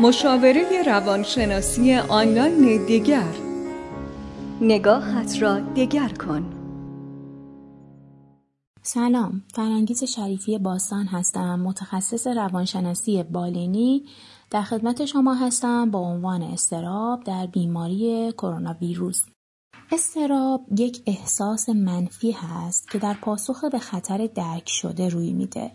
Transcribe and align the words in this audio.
مشاوره 0.00 0.82
روانشناسی 0.86 1.94
آنلاین 1.94 2.86
دیگر. 2.86 3.34
نگاهت 4.60 5.42
را 5.42 5.60
دیگر 5.60 6.08
کن. 6.08 6.52
سلام 8.82 9.42
فرانگیز 9.54 10.04
شریفی 10.04 10.58
باستان 10.58 11.06
هستم. 11.06 11.60
متخصص 11.60 12.26
روانشناسی 12.26 13.22
بالینی 13.22 14.04
در 14.50 14.62
خدمت 14.62 15.04
شما 15.04 15.34
هستم 15.34 15.90
با 15.90 15.98
عنوان 15.98 16.42
استراب 16.42 17.24
در 17.24 17.46
بیماری 17.46 18.32
کرونا 18.32 18.76
ویروس 18.80 19.22
استراب 19.92 20.66
یک 20.78 21.02
احساس 21.06 21.68
منفی 21.68 22.32
هست 22.32 22.90
که 22.90 22.98
در 22.98 23.14
پاسخ 23.14 23.64
به 23.64 23.78
خطر 23.78 24.26
درک 24.34 24.68
شده 24.68 25.08
روی 25.08 25.32
میده. 25.32 25.70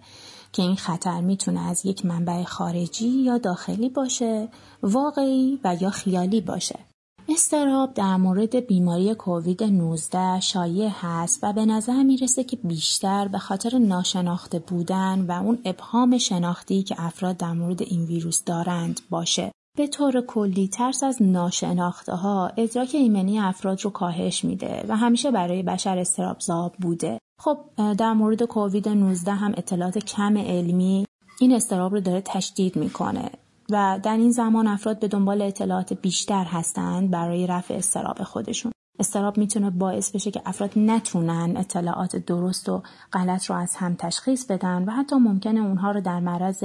که 0.54 0.62
این 0.62 0.76
خطر 0.76 1.22
می‌تونه 1.22 1.70
از 1.70 1.86
یک 1.86 2.06
منبع 2.06 2.44
خارجی 2.44 3.10
یا 3.10 3.38
داخلی 3.38 3.90
باشه 3.90 4.48
واقعی 4.84 5.60
و 5.64 5.78
یا 5.82 5.90
خیالی 5.90 6.42
باشه 6.42 6.80
استراب 7.30 7.94
در 7.94 8.18
مورد 8.18 8.56
بیماری 8.56 9.16
کووید 9.16 9.64
19 9.64 10.40
شایع 10.40 10.90
هست 11.02 11.40
و 11.44 11.54
به 11.54 11.66
نظر 11.66 12.04
می‌رسه 12.04 12.44
که 12.44 12.56
بیشتر 12.56 13.28
به 13.28 13.38
خاطر 13.38 13.78
ناشناخته 13.78 14.60
بودن 14.60 15.26
و 15.28 15.32
اون 15.32 15.60
ابهام 15.66 16.18
شناختی 16.18 16.84
که 16.84 16.96
افراد 16.98 17.38
در 17.38 17.54
مورد 17.54 17.82
این 17.82 18.06
ویروس 18.06 18.44
دارند 18.44 19.02
باشه. 19.10 19.52
به 19.78 19.88
طور 19.88 20.22
کلی 20.22 20.68
ترس 20.68 21.04
از 21.04 21.22
ناشناخته 21.22 22.16
ها 22.16 22.52
ادراک 22.58 22.90
ایمنی 22.94 23.40
افراد 23.40 23.82
رو 23.82 23.90
کاهش 23.90 24.46
میده 24.46 24.86
و 24.88 24.98
همیشه 24.98 25.32
برای 25.32 25.64
بشر 25.64 25.98
استرابزاب 25.98 26.74
بوده. 26.80 27.20
خب 27.40 27.58
در 27.98 28.14
مورد 28.14 28.44
کووید 28.44 28.90
19 28.90 29.32
هم 29.32 29.54
اطلاعات 29.58 29.98
کم 29.98 30.38
علمی 30.38 31.06
این 31.40 31.56
استراب 31.56 31.94
رو 31.94 32.00
داره 32.00 32.22
تشدید 32.22 32.76
می‌کنه 32.76 33.30
و 33.70 34.00
در 34.04 34.18
این 34.18 34.32
زمان 34.32 34.68
افراد 34.68 35.00
به 35.00 35.08
دنبال 35.08 35.42
اطلاعات 35.42 35.94
بیشتر 35.94 36.44
هستند 36.44 37.12
برای 37.12 37.48
رفع 37.48 37.74
استراب 37.74 38.24
خودشون. 38.24 38.72
استراب 39.00 39.38
می‌تونه 39.38 39.70
باعث 39.70 40.12
بشه 40.12 40.32
که 40.32 40.42
افراد 40.46 40.72
نتونن 40.76 41.58
اطلاعات 41.58 42.16
درست 42.16 42.70
و 42.70 42.84
غلط 43.14 43.46
رو 43.46 43.56
از 43.56 43.76
هم 43.76 43.96
تشخیص 43.96 44.46
بدن 44.46 44.84
و 44.84 44.92
حتی 44.92 45.16
ممکنه 45.16 45.60
اونها 45.60 45.92
رو 45.92 46.02
در 46.02 46.20
معرض 46.20 46.64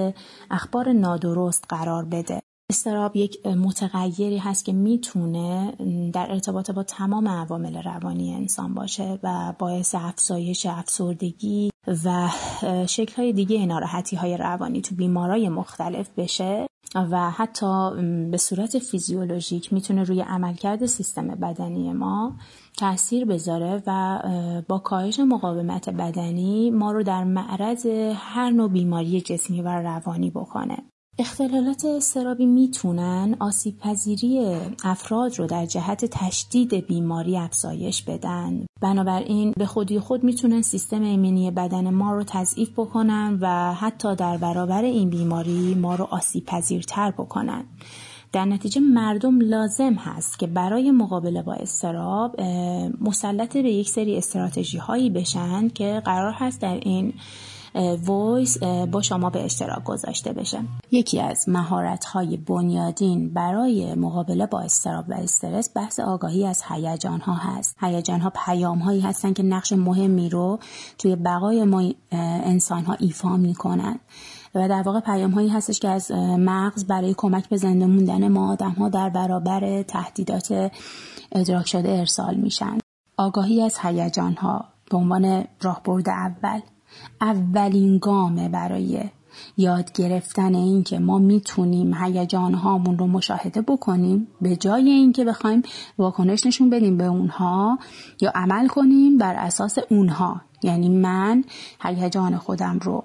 اخبار 0.50 0.92
نادرست 0.92 1.64
قرار 1.68 2.04
بده. 2.04 2.40
استراب 2.70 3.16
یک 3.16 3.46
متغیری 3.46 4.38
هست 4.38 4.64
که 4.64 4.72
می‌تونه 4.72 5.72
در 6.12 6.26
ارتباط 6.30 6.70
با 6.70 6.82
تمام 6.82 7.28
عوامل 7.28 7.82
روانی 7.82 8.34
انسان 8.34 8.74
باشه 8.74 9.18
و 9.22 9.54
باعث 9.58 9.94
افزایش 9.94 10.66
افسردگی 10.66 11.70
و 12.04 12.28
شکل 12.86 13.16
های 13.16 13.32
دیگه 13.32 13.66
ناراحتی 13.66 14.16
های 14.16 14.36
روانی 14.36 14.80
تو 14.80 14.94
بیمارای 14.94 15.48
مختلف 15.48 16.10
بشه 16.16 16.66
و 16.94 17.30
حتی 17.30 17.90
به 18.30 18.36
صورت 18.36 18.78
فیزیولوژیک 18.78 19.72
می‌تونه 19.72 20.02
روی 20.02 20.20
عملکرد 20.20 20.86
سیستم 20.86 21.28
بدنی 21.28 21.92
ما 21.92 22.36
تاثیر 22.78 23.24
بذاره 23.24 23.82
و 23.86 24.18
با 24.68 24.78
کاهش 24.78 25.20
مقاومت 25.20 25.90
بدنی 25.90 26.70
ما 26.70 26.92
رو 26.92 27.02
در 27.02 27.24
معرض 27.24 27.86
هر 28.14 28.50
نوع 28.50 28.68
بیماری 28.68 29.20
جسمی 29.20 29.62
و 29.62 29.68
روانی 29.68 30.30
بکنه. 30.30 30.78
اختلالات 31.20 31.84
استرابی 31.84 32.46
می‌تونن 32.46 33.36
آسیب 33.40 33.78
پذیری 33.78 34.56
افراد 34.84 35.38
رو 35.38 35.46
در 35.46 35.66
جهت 35.66 36.04
تشدید 36.04 36.86
بیماری 36.86 37.36
افزایش 37.36 38.02
بدن. 38.02 38.66
بنابراین 38.80 39.52
به 39.56 39.66
خودی 39.66 40.00
خود 40.00 40.24
می‌تونن 40.24 40.62
سیستم 40.62 41.02
ایمنی 41.02 41.50
بدن 41.50 41.90
ما 41.90 42.12
رو 42.12 42.24
تضعیف 42.26 42.70
بکنن 42.72 43.38
و 43.40 43.74
حتی 43.74 44.16
در 44.16 44.36
برابر 44.36 44.82
این 44.82 45.10
بیماری 45.10 45.74
ما 45.74 45.94
رو 45.94 46.04
آسیب 46.10 46.44
پذیرتر 46.44 47.10
بکنن. 47.10 47.64
در 48.32 48.44
نتیجه 48.44 48.80
مردم 48.80 49.40
لازم 49.40 49.94
هست 49.94 50.38
که 50.38 50.46
برای 50.46 50.90
مقابله 50.90 51.42
با 51.42 51.52
استراب 51.52 52.40
مسلط 53.00 53.56
به 53.56 53.70
یک 53.70 53.88
سری 53.88 54.16
استراتژی 54.16 54.78
هایی 54.78 55.10
بشن 55.10 55.68
که 55.68 56.02
قرار 56.04 56.32
هست 56.32 56.60
در 56.60 56.80
این 56.82 57.12
وایس 57.78 58.58
با 58.62 59.02
شما 59.02 59.30
به 59.30 59.44
اشتراک 59.44 59.84
گذاشته 59.84 60.32
بشه. 60.32 60.60
یکی 60.90 61.20
از 61.20 61.48
مهارت 61.48 62.04
های 62.04 62.36
بنیادین 62.36 63.34
برای 63.34 63.94
مقابله 63.94 64.46
با 64.46 64.60
استراب 64.60 65.04
و 65.08 65.14
استرس 65.14 65.76
بحث 65.76 66.00
آگاهی 66.00 66.46
از 66.46 66.62
هیجان 66.68 67.20
ها 67.20 67.34
هست. 67.34 67.76
هیجان 67.80 68.20
ها 68.20 68.32
پیام 68.46 68.78
هایی 68.78 69.00
هستن 69.00 69.32
که 69.32 69.42
نقش 69.42 69.72
مهمی 69.72 70.28
رو 70.28 70.58
توی 70.98 71.16
بقای 71.16 71.64
ما 71.64 71.82
انسان 72.12 72.84
ها 72.84 72.96
ایفا 72.98 73.36
می‌کنن. 73.36 74.00
و 74.54 74.68
در 74.68 74.82
واقع 74.82 75.00
پیام 75.00 75.30
هایی 75.30 75.48
هستش 75.48 75.80
که 75.80 75.88
از 75.88 76.12
مغز 76.38 76.84
برای 76.86 77.14
کمک 77.16 77.48
به 77.48 77.56
زنده 77.56 77.86
موندن 77.86 78.28
ما 78.28 78.52
آدم 78.52 78.70
ها 78.70 78.88
در 78.88 79.08
برابر 79.08 79.82
تهدیدات 79.82 80.72
ادراک 81.32 81.68
شده 81.68 81.90
ارسال 81.90 82.34
میشن. 82.34 82.78
آگاهی 83.16 83.62
از 83.62 83.78
هیجان 83.82 84.34
ها 84.34 84.64
به 84.90 84.96
عنوان 84.96 85.44
راهبرد 85.62 86.08
اول. 86.08 86.60
اولین 87.20 87.98
گامه 87.98 88.48
برای 88.48 89.00
یاد 89.56 89.92
گرفتن 89.92 90.54
این 90.54 90.82
که 90.82 90.98
ما 90.98 91.18
می‌تونیم 91.18 91.94
هیجان 91.94 92.54
هامون 92.54 92.98
رو 92.98 93.06
مشاهده 93.06 93.62
بکنیم 93.62 94.28
به 94.40 94.56
جای 94.56 94.90
اینکه 94.90 95.24
بخوایم 95.24 95.62
واکنش 95.98 96.46
نشون 96.46 96.70
بدیم 96.70 96.96
به 96.96 97.04
اونها 97.04 97.78
یا 98.20 98.32
عمل 98.34 98.68
کنیم 98.68 99.18
بر 99.18 99.34
اساس 99.34 99.78
اونها. 99.90 100.40
یعنی 100.62 100.88
من 100.88 101.44
هیجان 101.80 102.36
خودم 102.36 102.78
رو 102.78 103.04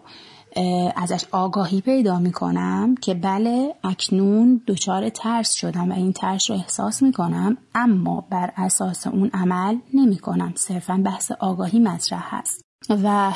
ازش 0.96 1.26
آگاهی 1.32 1.82
پیدا 1.82 2.20
می‌کنم 2.20 2.96
که 2.96 3.14
بله 3.14 3.76
اکنون 3.84 4.62
دچار 4.68 5.10
ترس 5.10 5.54
شدم 5.54 5.92
و 5.92 5.94
این 5.94 6.14
ترس 6.14 6.50
رو 6.50 6.56
احساس 6.56 7.04
می‌کنم 7.04 7.58
اما 7.76 8.26
بر 8.30 8.52
اساس 8.58 9.08
اون 9.08 9.30
عمل 9.34 9.78
نمی‌کنم. 9.94 10.54
صرفا 10.56 11.02
بحث 11.06 11.32
آگاهی 11.32 11.80
مطرح 11.80 12.36
هست. 12.36 12.63
و 12.90 13.32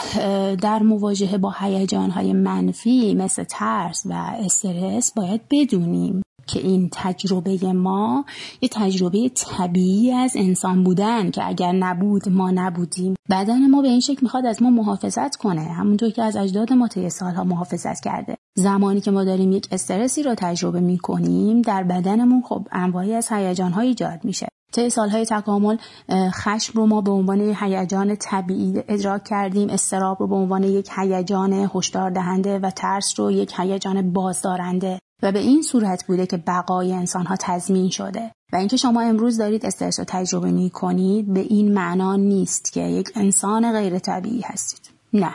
در 0.62 0.84
مواجهه 0.84 1.38
با 1.38 1.53
هیجانهای 1.59 2.34
منفی 2.34 3.16
مثل 3.16 3.44
ترس 3.44 4.03
و 4.06 4.13
استرس 4.13 5.12
باید 5.12 5.41
بدونیم 5.52 6.22
که 6.47 6.59
این 6.59 6.90
تجربه 6.91 7.74
ما 7.74 8.25
یه 8.62 8.69
تجربه 8.69 9.30
طبیعی 9.30 10.12
از 10.12 10.34
انسان 10.36 10.84
بودن 10.84 11.31
که 11.31 11.47
اگر 11.47 11.72
نبود 11.72 12.30
ما 12.30 12.52
نبودیم. 12.52 13.16
بدن 13.30 13.68
ما 13.68 13.81
به 13.81 13.88
این 13.88 14.00
شکل 14.00 14.19
می‌خواد 14.22 14.46
از 14.46 14.62
ما 14.62 14.69
محافظت 14.69 15.36
کنه 15.36 15.62
همونطور 15.62 16.09
که 16.09 16.24
از 16.24 16.36
اجداد 16.36 16.74
ما 16.74 16.88
طی 16.88 17.09
سالها 17.09 17.44
محافظت 17.44 18.03
کرده. 18.03 18.38
زمانی 18.56 19.02
که 19.02 19.12
ما 19.12 19.24
داریم 19.24 19.52
یک 19.52 19.68
استرسی 19.72 20.24
رو 20.24 20.36
تجربه 20.38 20.80
می‌کنیم 20.80 21.62
در 21.62 21.84
بدنمون 21.84 22.41
خب 22.41 22.68
انواعی 22.72 23.13
از 23.13 23.31
هیجانها 23.31 23.81
ایجاد 23.81 24.19
میشه. 24.24 24.47
طی 24.74 24.90
سالهای 24.90 25.26
تکامل 25.26 25.78
خشم 26.12 26.74
رو 26.76 26.86
ما 26.86 27.02
به 27.02 27.12
عنوان 27.12 27.56
هیجان 27.60 28.16
طبیعی 28.16 28.84
ادراک 28.88 29.24
کردیم. 29.24 29.70
استراب 29.70 30.18
رو 30.20 30.28
به 30.28 30.36
عنوان 30.36 30.64
یک 30.64 30.90
هیجان 30.98 31.70
هشدار 31.76 32.10
دهنده 32.10 32.60
و 32.60 32.70
ترس 32.70 33.20
رو 33.20 33.32
یک 33.32 33.54
هیجان 33.58 34.14
بازدارنده. 34.14 35.00
و 35.24 35.32
به 35.32 35.40
این 35.40 35.62
صورت 35.62 36.06
بوده 36.08 36.26
که 36.26 36.38
بقای 36.38 36.94
انسان 36.94 37.26
ها 37.26 37.36
تضمین 37.40 37.90
شده. 37.90 38.32
و 38.54 38.56
اینکه 38.56 38.78
شما 38.78 39.02
امروز 39.02 39.38
دارید 39.38 39.66
استرس 39.66 40.00
رو 40.00 40.06
تجربه 40.08 40.52
می 40.52 40.70
کنید 40.70 41.34
به 41.34 41.40
این 41.40 41.74
معنا 41.74 42.16
نیست 42.16 42.74
که 42.74 42.82
یک 42.82 43.10
انسان 43.16 43.72
غیر 43.72 44.00
طبیعی 44.00 44.42
هستید. 44.42 44.90
نه. 45.14 45.32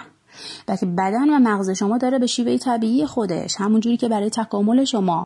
بلکه 0.67 0.87
بدن 0.87 1.31
و 1.31 1.39
مغز 1.39 1.71
شما 1.71 1.99
داره 1.99 2.19
به 2.19 2.27
شیوه 2.27 2.59
طبیعی 2.59 3.07
خودش 3.07 3.55
همونجوری 3.59 3.97
که 3.97 4.09
برای 4.09 4.31
تکامل 4.31 4.85
شما 4.85 5.25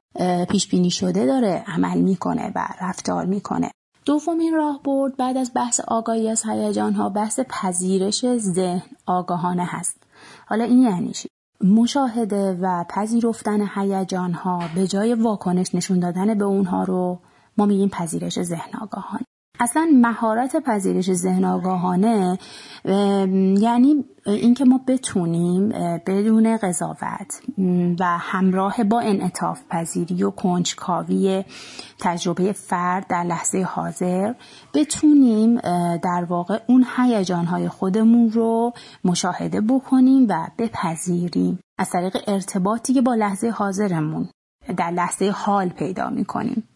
پیش 0.49 0.69
بینی 0.69 0.91
شده 0.91 1.27
داره 1.27 1.65
عمل 1.67 2.01
می‌کنه 2.01 2.53
و 2.55 2.69
رفتار 2.81 3.27
می‌کنه. 3.27 3.71
دومین 4.07 4.55
راهبرد 4.55 5.17
بعد 5.17 5.37
از 5.37 5.51
بحث 5.55 5.81
آگاهی 5.81 6.29
از 6.31 6.47
هیجان 6.47 6.93
ها 6.93 7.09
بحث 7.09 7.41
پذیرش 7.49 8.37
ذهن 8.37 8.83
آگاهانه 9.07 9.65
هست. 9.65 10.03
حالا 10.47 10.65
این 10.65 10.83
یعنی 10.83 11.13
چی؟ 11.13 11.29
مشاهده 11.65 12.59
و 12.61 12.85
پذیرفتن 12.89 13.69
هیجان 13.75 14.33
ها 14.33 14.63
به 14.75 14.87
جای 14.87 15.15
واکنش 15.15 15.75
نشون 15.75 16.01
دادن 16.01 16.39
به 16.39 16.45
اونها 16.45 16.85
رو 16.85 17.19
ما 17.57 17.67
میگیم 17.67 17.89
پذیرش 17.89 18.43
ذهن 18.43 18.79
آگاهانه. 18.81 19.25
اصلا 19.61 19.89
مهارت 19.95 20.57
پذیرش 20.57 21.13
ذهن 21.13 21.45
آگاهانه 21.45 22.39
یعنی 23.59 24.05
اینکه 24.27 24.65
ما 24.65 24.81
بتونیم 24.89 25.69
بدون 26.07 26.57
قضاوت 26.57 27.41
و 28.01 28.19
همراه 28.19 28.85
با 28.85 29.01
انعطاف 29.01 29.61
پذیری 29.71 30.23
و 30.23 30.31
کنجکاوی 30.31 31.45
تجربه 32.01 32.53
فرد 32.53 33.07
در 33.09 33.25
لحظه 33.25 33.63
حاضر 33.63 34.35
بتونیم 34.75 35.61
در 35.97 36.27
واقع 36.29 36.59
اون 36.67 36.87
هیجانهای 36.97 37.69
خودمون 37.69 38.31
رو 38.31 38.73
مشاهده 39.05 39.61
بکنیم 39.61 40.27
و 40.29 40.47
بپذیریم 40.59 41.59
از 41.79 41.91
طریق 41.91 42.17
ارتباطی 42.27 42.95
که 42.95 43.03
با 43.03 43.15
لحظه 43.15 43.49
حاضرمون 43.49 44.29
در 44.77 44.91
لحظه 44.91 45.31
حال 45.35 45.69
پیدا 45.69 46.11
می‌کنیم. 46.11 46.69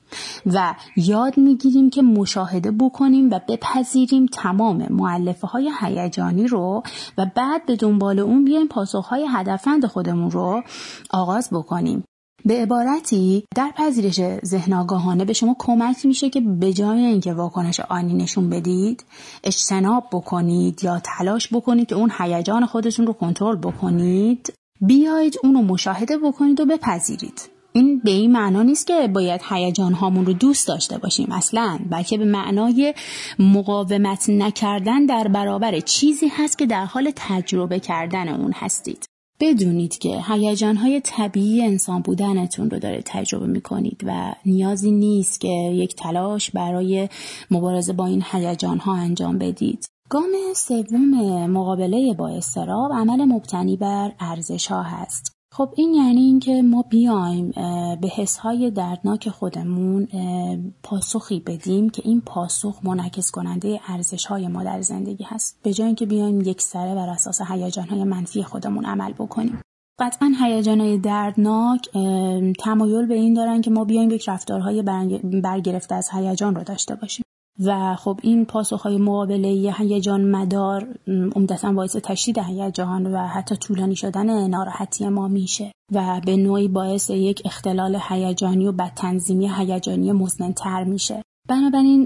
و 0.47 0.75
یاد 0.97 1.39
می‌گیریم 1.39 1.91
که 1.91 2.03
مشاهده 2.03 2.71
بکنیم 2.71 3.31
و 3.31 3.41
بپذیریم 3.49 4.27
تمام 4.27 4.87
معلفه 4.91 5.47
های 5.47 5.71
هیجانی 5.81 6.47
رو 6.47 6.83
و 7.19 7.27
بعد 7.35 7.67
به 7.67 7.77
دنبال 7.77 8.19
اون 8.19 8.45
بیایم 8.45 8.69
پاسخ 8.69 9.07
های 9.07 9.27
هدفمند 9.31 9.87
خودمون 9.87 10.31
رو 10.31 10.63
آغاز 11.11 11.49
بکنیم. 11.53 12.05
به 12.45 12.63
عبارتی 12.63 13.45
در 13.57 13.71
پذیرش 13.77 14.21
ذهن 14.45 14.73
آگاهانه 14.73 15.25
به 15.25 15.33
شما 15.33 15.57
کمک 15.59 16.07
میشه 16.07 16.31
که 16.31 16.41
به 16.41 16.73
جای 16.73 16.99
اینکه 16.99 17.33
واکنش 17.33 17.81
آنی 17.81 18.15
نشون 18.15 18.51
بدید 18.51 19.05
اجتناب 19.45 20.05
بکنید 20.13 20.85
یا 20.85 21.01
تلاش 21.05 21.53
بکنید 21.53 21.89
که 21.89 21.95
اون 21.95 22.13
هیجان 22.19 22.67
خودتون 22.67 23.07
رو 23.07 23.13
کنترل 23.13 23.57
بکنید. 23.57 24.53
بیایید 24.81 25.37
اون 25.43 25.55
رو 25.55 25.63
مشاهده 25.63 26.19
بکنید 26.19 26.61
و 26.61 26.67
بپذیرید. 26.67 27.60
این 27.73 28.01
به 28.05 28.11
این 28.11 28.33
معنا 28.33 28.63
نیست 28.63 28.87
که 28.87 29.09
باید 29.09 29.41
هیجان 29.51 29.93
هامون 29.93 30.27
رو 30.27 30.33
دوست 30.33 30.69
داشته 30.69 30.99
باشیم 30.99 31.33
اصلا 31.33 31.79
بلکه 31.91 32.19
به 32.19 32.25
معنای 32.25 32.95
مقاومت 33.39 34.31
نکردن 34.31 35.07
در 35.07 35.29
برابر 35.29 35.81
چیزی 35.81 36.29
هست 36.29 36.59
که 36.59 36.67
در 36.67 36.85
حال 36.85 37.13
تجربه 37.17 37.81
کردن 37.81 38.29
اون 38.29 38.53
هستید. 38.53 39.07
بدونید 39.41 39.99
که 39.99 40.23
هیجان 40.29 40.77
های 40.77 41.01
طبیعی 41.01 41.63
انسان 41.63 42.03
بودنتون 42.03 42.71
رو 42.71 42.79
داره 42.79 43.03
تجربه 43.05 43.47
می‌کنید 43.47 44.01
و 44.07 44.35
نیازی 44.47 44.91
نیست 44.91 45.41
که 45.41 45.49
یک 45.75 45.95
تلاش 45.95 46.51
برای 46.51 47.09
مبارزه 47.51 47.93
با 47.93 48.07
این 48.07 48.25
هیجان 48.33 48.79
ها 48.79 48.95
انجام 48.95 49.39
بدید. 49.39 49.87
گام 50.09 50.31
سوم 50.57 51.47
مقابله 51.47 52.15
با 52.15 52.29
استراب 52.29 52.93
عمل 52.93 53.25
مبتنی 53.25 53.77
بر 53.77 54.13
ارزش 54.21 54.67
ها 54.67 54.83
هست. 54.83 55.40
خب 55.53 55.75
این 55.77 55.95
یعنی 55.95 56.21
اینکه 56.21 56.63
ما 56.63 56.83
بیایم 56.83 57.51
به 58.01 58.09
حسهای 58.17 58.71
دردناک 58.71 59.29
خودمون 59.29 60.09
پاسخی 60.83 61.41
بدیم 61.41 61.91
که 61.91 62.03
این 62.05 62.21
پاسخ 62.21 62.81
منعکس 62.83 63.31
کننده 63.31 63.81
ارزش 63.89 64.27
های 64.27 64.49
ما 64.49 64.65
در 64.65 64.81
زندگی 64.81 65.25
هست 65.25 65.59
به 65.63 65.73
جای 65.73 65.87
اینکه 65.87 66.07
بیایم 66.07 66.41
یک 66.41 66.61
سره 66.61 66.95
بر 66.95 67.09
اساس 67.09 67.41
هیجان 67.41 67.89
های 67.89 68.05
منفی 68.05 68.43
خودمون 68.43 68.85
عمل 68.85 69.13
بکنیم. 69.13 69.61
قطعا 69.99 70.33
هیجان 70.41 70.81
های 70.81 70.99
دردناک 70.99 71.89
تمایل 72.59 73.07
به 73.07 73.15
این 73.15 73.35
دارن 73.35 73.61
که 73.61 73.71
ما 73.71 73.85
بیایم 73.85 74.11
یک 74.11 74.29
رفتارهای 74.29 74.83
برگرفته 75.43 75.95
از 75.95 76.11
هیجان 76.13 76.55
رو 76.55 76.65
داشته 76.65 76.95
باشیم. 76.95 77.25
و 77.65 77.97
خب 77.97 78.21
این 78.23 78.45
پاسخهای 78.45 78.99
مقابله 78.99 79.75
هیجان 79.79 80.31
مدار 80.31 80.89
عمدتا 81.37 81.73
باعث 81.73 81.97
تشدید 81.97 82.39
هیجان 82.39 83.15
و 83.15 83.27
حتی 83.27 83.57
طولانی 83.57 83.97
شدن 83.97 84.47
ناراحتی 84.47 85.09
ما 85.09 85.29
میشه 85.29 85.73
و 85.93 86.21
به 86.27 86.37
نوعی 86.37 86.69
باعث 86.69 87.11
یک 87.11 87.43
اختلال 87.45 87.99
هیجانی 88.09 88.67
و 88.67 88.73
بدتنظیمی 88.73 89.51
هیجانی 89.57 90.13
مزمنتر 90.13 90.85
میشه. 90.85 91.23
بنابراین 91.49 92.05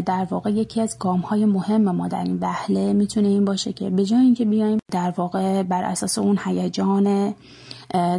در 0.00 0.26
واقع 0.30 0.50
یکی 0.50 0.80
از 0.80 0.96
گام 0.98 1.20
های 1.20 1.44
مهم 1.44 1.92
ما 1.92 2.08
در 2.08 2.24
این 2.24 2.38
وهله 2.40 2.92
می‌تونه 2.92 3.28
این 3.28 3.44
باشه 3.44 3.72
که 3.72 3.90
به 3.90 4.04
جای 4.04 4.20
اینکه 4.20 4.44
بیایم 4.44 4.78
در 4.92 5.14
واقع 5.16 5.62
بر 5.62 5.84
اساس 5.84 6.18
اون 6.18 6.38
هیجان 6.44 7.34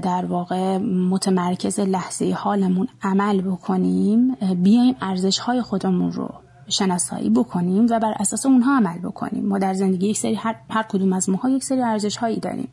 در 0.01 0.25
واقع 0.25 0.77
متمرکز 0.77 1.79
لحظه 1.79 2.31
حالمون 2.31 2.87
عمل 3.03 3.41
بکنیم 3.41 4.35
بیایم 4.35 4.95
ارزش 5.01 5.39
های 5.39 5.61
خودمون 5.61 6.11
رو 6.11 6.29
شناسایی 6.67 7.29
بکنیم 7.29 7.87
و 7.89 7.99
بر 7.99 8.13
اساس 8.19 8.45
اونها 8.45 8.77
عمل 8.77 8.99
بکنیم. 8.99 9.45
ما 9.45 9.59
در 9.59 9.73
زندگی 9.73 10.07
یک 10.07 10.17
سری 10.17 10.35
هر, 10.35 10.55
هر 10.69 10.83
کدوم 10.83 11.13
از 11.13 11.29
ماها 11.29 11.49
یک 11.49 11.63
سری 11.63 11.81
ارزش 11.81 12.17
هایی 12.17 12.39
داریم 12.39 12.69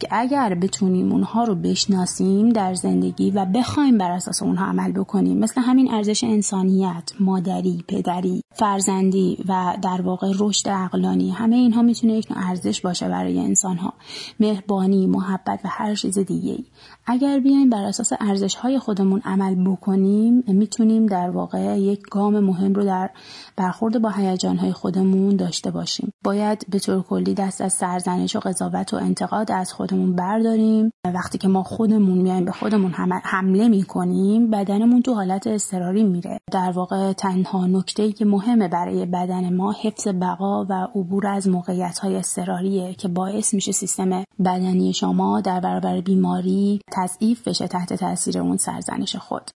که 0.00 0.08
اگر 0.10 0.54
بتونیم 0.54 1.12
اونها 1.12 1.44
رو 1.44 1.54
بشناسیم 1.54 2.48
در 2.48 2.74
زندگی 2.74 3.30
و 3.30 3.44
بخوایم 3.44 3.98
بر 3.98 4.10
اساس 4.10 4.42
اونها 4.42 4.66
عمل 4.66 4.92
بکنیم 4.92 5.38
مثل 5.38 5.60
همین 5.60 5.94
ارزش 5.94 6.24
انسانیت 6.24 7.12
مادری 7.20 7.84
پدری 7.88 8.42
فرزندی 8.54 9.38
و 9.48 9.76
در 9.82 10.00
واقع 10.02 10.32
رشد 10.38 10.68
عقلانی 10.68 11.30
همه 11.30 11.56
اینها 11.56 11.82
می‌تونه 11.82 12.12
یک 12.12 12.28
ارزش 12.36 12.80
باشه 12.80 13.08
برای 13.08 13.38
انسان 13.38 13.76
ها 13.76 13.94
مهربانی 14.40 15.06
محبت 15.06 15.60
و 15.64 15.68
هر 15.70 15.94
چیز 15.94 16.18
دیگه 16.18 16.52
ای 16.52 16.64
اگر 17.06 17.40
بیایم 17.40 17.70
بر 17.70 17.84
اساس 17.84 18.12
ارزش 18.20 18.54
های 18.54 18.78
خودمون 18.78 19.20
عمل 19.24 19.54
بکنیم 19.64 20.44
می‌تونیم 20.46 21.06
در 21.06 21.30
واقع 21.30 21.78
یک 21.78 22.02
گام 22.10 22.40
مهم 22.40 22.74
رو 22.74 22.84
در 22.84 23.10
برخورد 23.56 24.02
با 24.02 24.10
های 24.58 24.72
خودمون 24.72 25.36
داشته 25.36 25.70
باشیم. 25.70 26.12
باید 26.24 26.66
به 26.68 26.78
طور 26.78 27.02
کلی 27.02 27.34
دست 27.34 27.60
از 27.60 27.72
سرزنش 27.72 28.36
و 28.36 28.40
قضاوت 28.40 28.94
و 28.94 28.96
انتقاد 28.96 29.52
از 29.52 29.72
خودمون 29.72 30.14
برداریم 30.16 30.90
وقتی 31.14 31.38
که 31.38 31.48
ما 31.48 31.62
خودمون 31.62 32.18
میایم 32.18 32.44
به 32.44 32.52
خودمون 32.52 32.92
حمله 33.24 33.68
می‌کنیم 33.68 34.50
بدنمون 34.50 35.02
تو 35.02 35.14
حالت 35.14 35.46
اضطراری 35.46 36.02
میره. 36.02 36.38
در 36.52 36.70
واقع 36.70 37.12
تنها 37.12 37.66
نکته 37.66 38.02
ای 38.02 38.12
که 38.12 38.24
مهمه 38.24 38.68
برای 38.68 39.06
بدن 39.06 39.56
ما 39.56 39.72
حفظ 39.82 40.08
بقا 40.08 40.64
و 40.64 40.72
عبور 40.94 41.26
از 41.26 41.48
موقعیت 41.48 41.98
های 41.98 42.16
اضطراریه 42.16 42.94
که 42.94 43.08
باعث 43.08 43.54
میشه 43.54 43.72
سیستم 43.72 44.24
بدنی 44.44 44.92
شما 44.92 45.40
در 45.40 45.60
برابر 45.60 46.00
بیماری 46.00 46.80
تضعیف 46.92 47.48
بشه 47.48 47.68
تحت 47.68 47.92
تاثیر 47.92 48.38
اون 48.38 48.56
سرزنش 48.56 49.16
خود. 49.16 49.50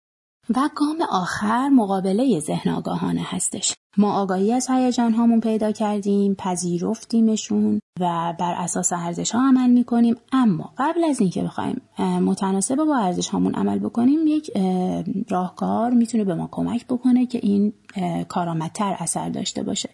و 0.57 0.71
گام 0.75 1.03
آخر 1.11 1.69
مقابله 1.69 2.41
ذهن 2.41 2.71
آگاهانه 2.71 3.23
هستش. 3.25 3.75
ما 3.97 4.13
آگاهی 4.13 4.53
از 4.53 4.71
هیجان 4.71 5.15
هامون 5.15 5.41
پیدا 5.41 5.73
کردیم 5.73 6.35
پذیرفتیمشون 6.35 7.81
و 8.01 8.35
بر 8.39 8.55
اساس 8.59 8.93
ارزش 8.93 9.31
ها 9.31 9.49
عمل 9.49 9.71
می‌کنیم. 9.71 10.17
اما 10.33 10.73
قبل 10.79 11.05
از 11.05 11.21
اینکه 11.21 11.43
بخوایم 11.43 11.81
متناسب 11.99 12.77
با 12.77 12.97
ارزش 12.97 13.29
هامون 13.29 13.55
عمل 13.55 13.79
بکنیم 13.79 14.27
یک 14.27 14.51
راهکار 15.29 15.91
می‌تونه 15.91 16.25
به 16.25 16.35
ما 16.35 16.49
کمک 16.51 16.87
بکنه 16.87 17.27
که 17.27 17.41
این 17.43 17.73
کارآمدتر 18.29 18.97
اثر 18.99 19.29
داشته 19.29 19.63
باشه 19.63 19.91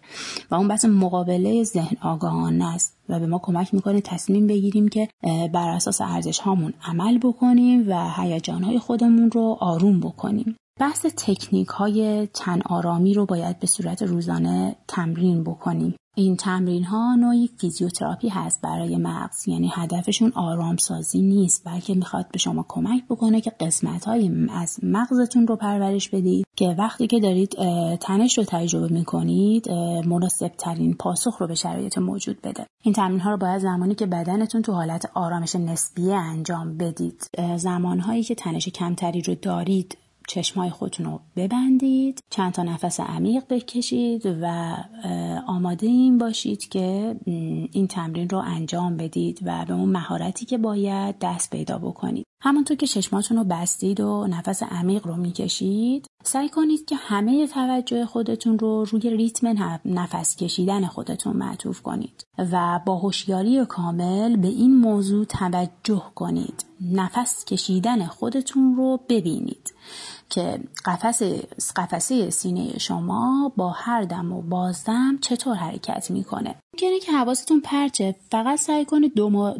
و 0.51 0.55
اون 0.55 0.67
بحث 0.67 0.85
مقابله 0.85 1.63
ذهن 1.63 1.97
آگاهانه 2.01 2.73
است 2.75 2.97
و 3.09 3.19
به 3.19 3.27
ما 3.27 3.39
کمک 3.43 3.73
می‌کنه 3.73 4.01
تصمیم 4.01 4.47
بگیریم 4.47 4.87
که 4.87 5.07
بر 5.53 5.69
اساس 5.69 6.01
ارزش 6.01 6.39
هامون 6.39 6.73
عمل 6.85 7.17
بکنیم 7.17 7.89
و 7.89 8.11
هیجان 8.17 8.63
های 8.63 8.79
خودمون 8.79 9.31
رو 9.31 9.57
آروم 9.59 9.99
بکنیم. 9.99 10.55
بحث 10.79 11.05
تکنیک 11.17 11.67
های 11.67 12.27
تن 12.27 12.61
آرامی 12.61 13.13
رو 13.13 13.25
باید 13.25 13.59
به 13.59 13.67
صورت 13.67 14.03
روزانه 14.03 14.75
تمرین 14.87 15.43
بکنیم. 15.43 15.95
این 16.17 16.35
تمرین 16.37 16.83
ها 16.83 17.15
نوعی 17.15 17.49
فیزیوتراپی 17.57 18.29
هست 18.29 18.61
برای 18.61 18.97
مغز 18.97 19.47
یعنی 19.47 19.71
هدفشون 19.73 20.31
آرام 20.35 20.77
سازی 20.77 21.21
نیست 21.21 21.63
بلکه 21.65 21.93
می‌خواد 21.93 22.25
به 22.31 22.39
شما 22.39 22.65
کمک 22.67 23.03
بکنه 23.09 23.41
که 23.41 23.51
قسمت 23.59 24.05
های 24.05 24.47
از 24.51 24.79
مغزتون 24.83 25.47
رو 25.47 25.55
پرورش 25.55 26.09
بدید 26.09 26.45
که 26.55 26.75
وقتی 26.77 27.07
که 27.07 27.19
دارید 27.19 27.55
تنش 27.97 28.37
رو 28.37 28.43
تجربه 28.43 28.93
می‌کنید 28.93 29.71
مناسب 30.05 30.51
ترین 30.57 30.93
پاسخ 30.93 31.37
رو 31.37 31.47
به 31.47 31.55
شرایط 31.55 31.97
موجود 31.97 32.41
بده 32.41 32.65
این 32.83 32.93
تمرین 32.93 33.19
ها 33.19 33.31
رو 33.31 33.37
باید 33.37 33.61
زمانی 33.61 33.95
که 33.95 34.05
بدنتون 34.05 34.61
تو 34.61 34.71
حالت 34.71 35.11
آرامش 35.13 35.55
نسبیه 35.55 36.15
انجام 36.15 36.77
بدید 36.77 37.29
زمانهایی 37.55 38.23
که 38.23 38.35
تنش 38.35 38.69
کمتری 38.69 39.21
رو 39.21 39.35
دارید 39.35 39.97
چشمای 40.27 40.69
خودتون 40.69 41.05
رو 41.05 41.19
ببندید 41.35 42.19
چند 42.29 42.53
تا 42.53 42.63
نفس 42.63 42.99
عمیق 42.99 43.43
بکشید 43.49 44.25
و 44.41 44.75
آماده 45.47 45.87
این 45.87 46.17
باشید 46.17 46.69
که 46.69 47.15
این 47.71 47.87
تمرین 47.87 48.29
رو 48.29 48.37
انجام 48.37 48.97
بدید 48.97 49.39
و 49.45 49.65
به 49.65 49.73
اون 49.73 49.89
مهارتی 49.89 50.45
که 50.45 50.57
باید 50.57 51.15
دست 51.21 51.49
پیدا 51.49 51.77
بکنید. 51.77 52.25
همونطور 52.45 52.77
که 52.77 52.87
چشماتون 52.87 53.37
رو 53.37 53.43
بستید 53.43 53.99
و 53.99 54.27
نفس 54.27 54.63
عمیق 54.63 55.07
رو 55.07 55.15
می‌کشید 55.15 56.07
سعی 56.23 56.49
کنید 56.49 56.85
که 56.85 56.95
همه 56.95 57.47
توجه 57.47 58.05
خودتون 58.05 58.59
رو 58.59 58.85
روی 58.85 59.09
ریتم 59.09 59.79
نفس 59.85 60.35
کشیدن 60.35 60.85
خودتون 60.85 61.37
معطوف 61.37 61.81
کنید 61.81 62.25
و 62.51 62.79
با 62.85 62.97
هوشیاری 62.97 63.65
کامل 63.65 64.35
به 64.35 64.47
این 64.47 64.75
موضوع 64.75 65.25
توجه 65.25 66.03
کنید. 66.15 66.65
نفس 66.81 67.45
کشیدن 67.45 68.05
خودتون 68.05 68.75
رو 68.75 68.99
ببینید 69.09 69.73
که 70.29 70.59
قفسه, 70.85 71.47
قفسه 71.75 72.29
سینه 72.29 72.77
شما 72.77 73.51
با 73.57 73.69
هر 73.69 74.01
دم 74.01 74.31
و 74.31 74.41
بازدم 74.41 75.17
چطور 75.21 75.55
حرکت 75.55 76.11
می‌کنه. 76.11 76.55
ممکنه 76.75 76.99
که 76.99 77.11
حواستون 77.11 77.61
پرچه. 77.61 78.15
فقط 78.31 78.59
سعی 78.59 78.85
کنید 78.85 79.13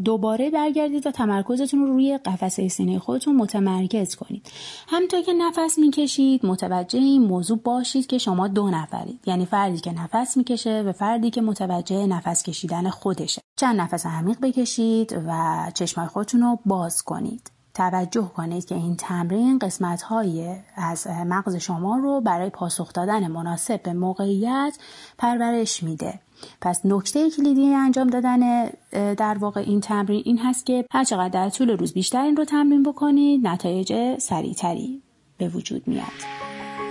دوباره 0.03 0.49
برگردید 0.49 1.07
و 1.07 1.11
تمرکزتون 1.11 1.79
رو 1.79 1.85
روی 1.85 2.17
قفسه 2.17 2.67
سینه 2.67 2.99
خودتون 2.99 3.35
متمرکز 3.35 4.15
کنید. 4.15 4.51
همینطور 4.87 5.21
که 5.21 5.33
نفس 5.33 5.77
می‌کشید 5.77 6.45
متوجه 6.45 6.99
این 6.99 7.21
موضوع 7.21 7.57
باشید 7.57 8.07
که 8.07 8.17
شما 8.17 8.47
دو 8.47 8.69
نفرید. 8.69 9.19
یعنی 9.25 9.45
فردی 9.45 9.77
که 9.77 9.91
نفس 9.91 10.37
می‌کشه 10.37 10.81
و 10.81 10.91
فردی 10.91 11.29
که 11.29 11.41
متوجه 11.41 12.07
نفس 12.07 12.43
کشیدن 12.43 12.89
خودشه. 12.89 13.41
چند 13.59 13.81
نفس 13.81 14.05
عمیق 14.05 14.39
بکشید 14.41 15.23
و 15.27 15.71
چشمای 15.73 16.07
خودتون 16.07 16.41
رو 16.41 16.59
باز 16.65 17.03
کنید. 17.03 17.51
توجه 17.73 18.31
کنید 18.35 18.65
که 18.65 18.75
این 18.75 18.95
تمرین 18.95 19.59
قسمت 19.59 20.01
های 20.01 20.55
از 20.75 21.07
مغز 21.07 21.55
شما 21.55 21.97
رو 21.97 22.21
برای 22.21 22.49
پاسخ 22.49 22.93
دادن 22.93 23.27
مناسب 23.27 23.83
به 23.83 23.93
موقعیت 23.93 24.77
پرورش 25.17 25.83
میده. 25.83 26.19
پس 26.61 26.81
نکته 26.85 27.29
کلیدی 27.29 27.73
انجام 27.73 28.07
دادن 28.07 28.69
در 29.17 29.37
واقع 29.39 29.61
این 29.61 29.81
تمرین 29.81 30.21
این 30.25 30.37
هست 30.37 30.65
که 30.65 30.85
هرچقدر 30.91 31.29
در 31.29 31.49
طول 31.49 31.69
روز 31.69 31.93
بیشتر 31.93 32.21
این 32.21 32.35
رو 32.35 32.45
تمرین 32.45 32.83
بکنید 32.83 33.47
نتایج 33.47 34.17
سریعتری 34.19 35.01
به 35.37 35.47
وجود 35.47 35.87
میاد. 35.87 36.05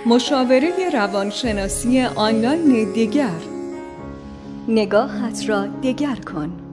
مشاوره 0.05 0.89
روانشناسی 0.93 2.01
آنلاین 2.01 2.93
دیگر. 2.93 3.39
نگاهت 4.67 5.49
را 5.49 5.67
دیگر 5.67 6.15
کن. 6.15 6.64